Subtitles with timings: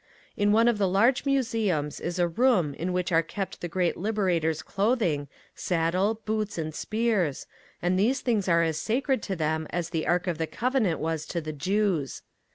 [0.35, 3.95] In one of the large museums is a room in which are kept the great
[3.95, 7.45] liberator's clothing, saddle, boots and spears
[7.83, 11.27] and these things are as sacred to them as the Ark of the Covenant was
[11.27, 12.23] to the Jews.